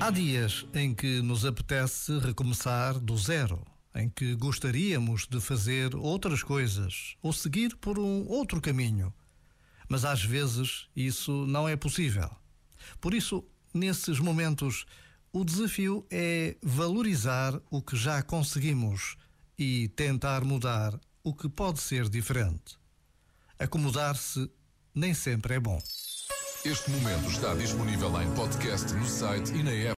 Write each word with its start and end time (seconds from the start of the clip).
Há 0.00 0.10
dias 0.10 0.64
em 0.72 0.94
que 0.94 1.20
nos 1.20 1.44
apetece 1.44 2.18
recomeçar 2.20 2.98
do 2.98 3.18
zero, 3.18 3.62
em 3.94 4.08
que 4.08 4.34
gostaríamos 4.34 5.26
de 5.28 5.38
fazer 5.42 5.94
outras 5.94 6.42
coisas 6.42 7.16
ou 7.22 7.34
seguir 7.34 7.76
por 7.76 7.98
um 7.98 8.26
outro 8.26 8.62
caminho. 8.62 9.12
Mas 9.86 10.06
às 10.06 10.24
vezes 10.24 10.88
isso 10.96 11.44
não 11.46 11.68
é 11.68 11.76
possível. 11.76 12.30
Por 12.98 13.12
isso, 13.12 13.44
nesses 13.74 14.18
momentos, 14.18 14.86
o 15.32 15.44
desafio 15.44 16.06
é 16.10 16.56
valorizar 16.62 17.60
o 17.70 17.82
que 17.82 17.94
já 17.94 18.22
conseguimos 18.22 19.18
e 19.58 19.88
tentar 19.88 20.44
mudar 20.44 20.98
o 21.22 21.34
que 21.34 21.46
pode 21.46 21.78
ser 21.78 22.08
diferente. 22.08 22.78
Acomodar-se 23.58 24.50
nem 24.94 25.12
sempre 25.12 25.54
é 25.54 25.60
bom. 25.60 25.78
Este 26.62 26.90
momento 26.90 27.30
está 27.30 27.54
disponível 27.54 28.20
em 28.20 28.30
podcast 28.34 28.92
no 28.92 29.06
site 29.06 29.50
e 29.52 29.62
na 29.62 29.70
app. 29.70 29.88